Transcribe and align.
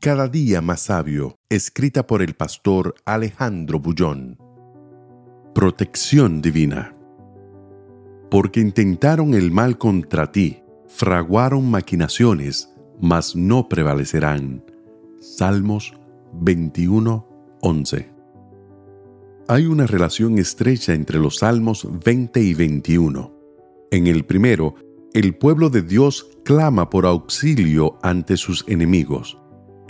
Cada 0.00 0.28
día 0.28 0.62
más 0.62 0.80
sabio, 0.80 1.36
escrita 1.50 2.06
por 2.06 2.22
el 2.22 2.32
pastor 2.32 2.94
Alejandro 3.04 3.80
Bullón. 3.80 4.38
Protección 5.54 6.40
divina. 6.40 6.96
Porque 8.30 8.60
intentaron 8.60 9.34
el 9.34 9.50
mal 9.50 9.76
contra 9.76 10.32
ti, 10.32 10.62
fraguaron 10.88 11.70
maquinaciones, 11.70 12.72
mas 12.98 13.36
no 13.36 13.68
prevalecerán. 13.68 14.64
Salmos 15.20 15.92
21, 16.32 17.58
11. 17.60 18.10
Hay 19.48 19.66
una 19.66 19.86
relación 19.86 20.38
estrecha 20.38 20.94
entre 20.94 21.18
los 21.18 21.40
Salmos 21.40 21.86
20 22.02 22.40
y 22.40 22.54
21. 22.54 23.34
En 23.90 24.06
el 24.06 24.24
primero, 24.24 24.76
el 25.12 25.36
pueblo 25.36 25.68
de 25.68 25.82
Dios 25.82 26.26
clama 26.42 26.88
por 26.88 27.04
auxilio 27.04 27.98
ante 28.00 28.38
sus 28.38 28.64
enemigos 28.66 29.39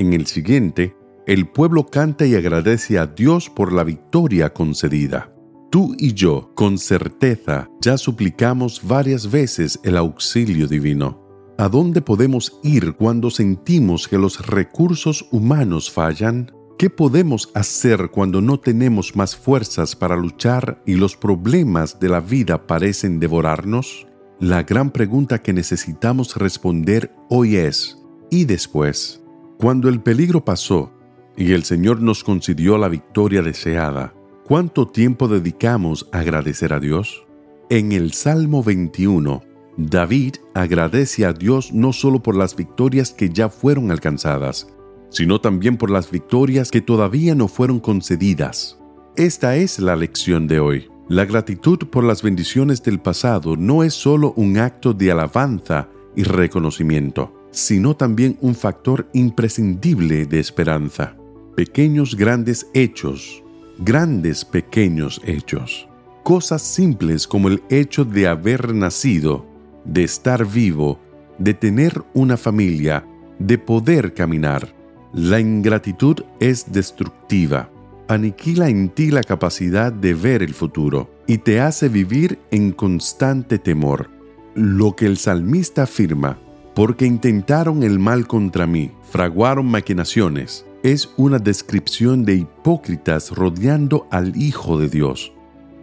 en 0.00 0.14
el 0.14 0.26
siguiente, 0.26 0.96
el 1.26 1.46
pueblo 1.46 1.86
canta 1.86 2.24
y 2.24 2.34
agradece 2.34 2.98
a 2.98 3.06
Dios 3.06 3.50
por 3.50 3.70
la 3.70 3.84
victoria 3.84 4.52
concedida. 4.52 5.32
Tú 5.70 5.94
y 5.98 6.14
yo, 6.14 6.52
con 6.54 6.78
certeza, 6.78 7.68
ya 7.82 7.98
suplicamos 7.98 8.80
varias 8.82 9.30
veces 9.30 9.78
el 9.84 9.98
auxilio 9.98 10.66
divino. 10.66 11.20
¿A 11.58 11.68
dónde 11.68 12.00
podemos 12.00 12.58
ir 12.64 12.94
cuando 12.94 13.30
sentimos 13.30 14.08
que 14.08 14.16
los 14.16 14.46
recursos 14.46 15.28
humanos 15.30 15.90
fallan? 15.90 16.50
¿Qué 16.78 16.88
podemos 16.88 17.50
hacer 17.54 18.10
cuando 18.10 18.40
no 18.40 18.58
tenemos 18.58 19.14
más 19.14 19.36
fuerzas 19.36 19.94
para 19.94 20.16
luchar 20.16 20.82
y 20.86 20.94
los 20.94 21.14
problemas 21.14 22.00
de 22.00 22.08
la 22.08 22.20
vida 22.20 22.66
parecen 22.66 23.20
devorarnos? 23.20 24.06
La 24.40 24.62
gran 24.62 24.90
pregunta 24.90 25.42
que 25.42 25.52
necesitamos 25.52 26.34
responder 26.36 27.14
hoy 27.28 27.56
es, 27.56 27.98
¿y 28.30 28.46
después? 28.46 29.19
Cuando 29.60 29.90
el 29.90 30.00
peligro 30.00 30.42
pasó 30.42 30.90
y 31.36 31.52
el 31.52 31.64
Señor 31.64 32.00
nos 32.00 32.24
concedió 32.24 32.78
la 32.78 32.88
victoria 32.88 33.42
deseada, 33.42 34.14
¿cuánto 34.46 34.88
tiempo 34.88 35.28
dedicamos 35.28 36.08
a 36.12 36.20
agradecer 36.20 36.72
a 36.72 36.80
Dios? 36.80 37.26
En 37.68 37.92
el 37.92 38.14
Salmo 38.14 38.62
21, 38.62 39.42
David 39.76 40.36
agradece 40.54 41.26
a 41.26 41.34
Dios 41.34 41.74
no 41.74 41.92
solo 41.92 42.22
por 42.22 42.36
las 42.36 42.56
victorias 42.56 43.12
que 43.12 43.28
ya 43.28 43.50
fueron 43.50 43.90
alcanzadas, 43.90 44.66
sino 45.10 45.42
también 45.42 45.76
por 45.76 45.90
las 45.90 46.10
victorias 46.10 46.70
que 46.70 46.80
todavía 46.80 47.34
no 47.34 47.46
fueron 47.46 47.80
concedidas. 47.80 48.78
Esta 49.14 49.56
es 49.56 49.78
la 49.78 49.94
lección 49.94 50.48
de 50.48 50.58
hoy. 50.58 50.88
La 51.10 51.26
gratitud 51.26 51.80
por 51.90 52.02
las 52.02 52.22
bendiciones 52.22 52.82
del 52.82 52.98
pasado 52.98 53.58
no 53.58 53.84
es 53.84 53.92
solo 53.92 54.32
un 54.36 54.56
acto 54.56 54.94
de 54.94 55.10
alabanza 55.10 55.90
y 56.16 56.22
reconocimiento 56.22 57.39
sino 57.50 57.96
también 57.96 58.36
un 58.40 58.54
factor 58.54 59.08
imprescindible 59.12 60.26
de 60.26 60.40
esperanza. 60.40 61.16
Pequeños 61.56 62.16
grandes 62.16 62.68
hechos, 62.74 63.42
grandes 63.78 64.44
pequeños 64.44 65.20
hechos. 65.24 65.88
Cosas 66.22 66.62
simples 66.62 67.26
como 67.26 67.48
el 67.48 67.62
hecho 67.70 68.04
de 68.04 68.28
haber 68.28 68.74
nacido, 68.74 69.46
de 69.84 70.04
estar 70.04 70.46
vivo, 70.46 71.00
de 71.38 71.54
tener 71.54 72.02
una 72.14 72.36
familia, 72.36 73.04
de 73.38 73.58
poder 73.58 74.14
caminar. 74.14 74.74
La 75.12 75.40
ingratitud 75.40 76.16
es 76.38 76.70
destructiva. 76.70 77.70
Aniquila 78.06 78.68
en 78.68 78.90
ti 78.90 79.10
la 79.10 79.22
capacidad 79.22 79.92
de 79.92 80.14
ver 80.14 80.42
el 80.42 80.54
futuro 80.54 81.10
y 81.26 81.38
te 81.38 81.60
hace 81.60 81.88
vivir 81.88 82.38
en 82.50 82.72
constante 82.72 83.58
temor. 83.58 84.10
Lo 84.54 84.94
que 84.94 85.06
el 85.06 85.16
salmista 85.16 85.84
afirma 85.84 86.38
porque 86.80 87.04
intentaron 87.04 87.82
el 87.82 87.98
mal 87.98 88.26
contra 88.26 88.66
mí, 88.66 88.90
fraguaron 89.02 89.66
maquinaciones. 89.66 90.64
Es 90.82 91.12
una 91.18 91.38
descripción 91.38 92.24
de 92.24 92.36
hipócritas 92.36 93.32
rodeando 93.32 94.06
al 94.10 94.34
Hijo 94.34 94.78
de 94.78 94.88
Dios. 94.88 95.30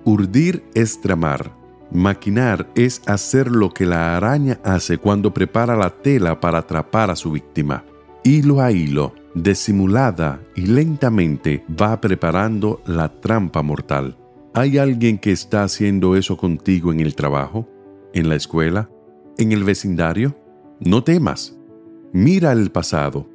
Urdir 0.05 0.63
es 0.73 0.99
tramar. 0.99 1.51
Maquinar 1.91 2.67
es 2.73 3.03
hacer 3.05 3.51
lo 3.51 3.69
que 3.75 3.85
la 3.85 4.17
araña 4.17 4.59
hace 4.63 4.97
cuando 4.97 5.35
prepara 5.35 5.75
la 5.75 5.91
tela 5.91 6.39
para 6.39 6.57
atrapar 6.57 7.11
a 7.11 7.15
su 7.15 7.31
víctima. 7.31 7.85
Hilo 8.23 8.59
a 8.59 8.71
hilo, 8.71 9.13
disimulada 9.35 10.39
y 10.55 10.61
lentamente 10.61 11.63
va 11.79 12.01
preparando 12.01 12.81
la 12.87 13.21
trampa 13.21 13.61
mortal. 13.61 14.17
¿Hay 14.55 14.79
alguien 14.79 15.19
que 15.19 15.31
está 15.31 15.61
haciendo 15.61 16.15
eso 16.15 16.37
contigo 16.37 16.91
en 16.91 17.01
el 17.01 17.13
trabajo, 17.13 17.69
en 18.15 18.29
la 18.29 18.35
escuela, 18.35 18.89
en 19.37 19.51
el 19.51 19.63
vecindario? 19.63 20.46
No 20.79 21.03
temas. 21.03 21.57
Mira 22.13 22.51
el 22.51 22.71
pasado. 22.71 23.27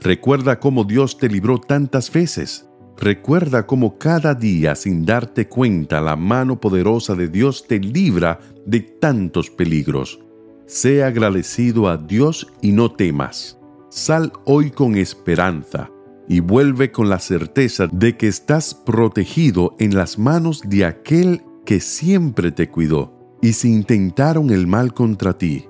Recuerda 0.00 0.60
cómo 0.60 0.84
Dios 0.84 1.16
te 1.16 1.28
libró 1.28 1.58
tantas 1.58 2.12
veces. 2.12 2.66
Recuerda 2.98 3.66
cómo 3.66 3.96
cada 3.96 4.34
día 4.34 4.74
sin 4.74 5.06
darte 5.06 5.48
cuenta 5.48 6.02
la 6.02 6.16
mano 6.16 6.60
poderosa 6.60 7.14
de 7.14 7.28
Dios 7.28 7.66
te 7.66 7.78
libra 7.78 8.40
de 8.66 8.80
tantos 8.80 9.48
peligros. 9.48 10.20
Sea 10.66 11.06
agradecido 11.06 11.88
a 11.88 11.96
Dios 11.96 12.46
y 12.60 12.72
no 12.72 12.92
temas. 12.92 13.58
Sal 13.88 14.32
hoy 14.44 14.70
con 14.70 14.96
esperanza 14.96 15.90
y 16.28 16.40
vuelve 16.40 16.92
con 16.92 17.08
la 17.08 17.18
certeza 17.18 17.88
de 17.90 18.16
que 18.16 18.28
estás 18.28 18.74
protegido 18.74 19.74
en 19.78 19.96
las 19.96 20.18
manos 20.18 20.62
de 20.66 20.84
aquel 20.84 21.42
que 21.64 21.80
siempre 21.80 22.52
te 22.52 22.68
cuidó. 22.68 23.12
Y 23.42 23.54
si 23.54 23.72
intentaron 23.72 24.50
el 24.50 24.66
mal 24.66 24.92
contra 24.92 25.36
ti, 25.36 25.69